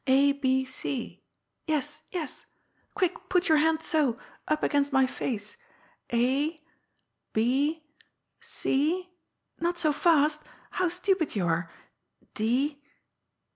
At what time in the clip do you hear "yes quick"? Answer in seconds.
2.07-3.29